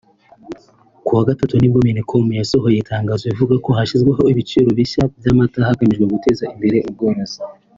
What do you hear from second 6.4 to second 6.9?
imbere